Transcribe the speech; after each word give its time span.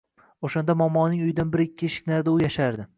Oʻshanda 0.47 0.75
momoning 0.79 1.21
uyidan 1.27 1.53
bir-ikki 1.57 1.93
eshik 1.93 2.13
narida 2.13 2.39
u 2.39 2.45
yashardi 2.51 2.89